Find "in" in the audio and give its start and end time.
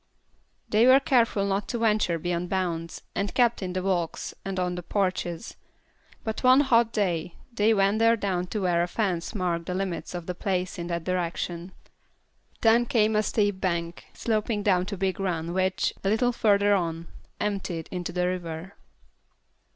3.61-3.73, 10.79-10.87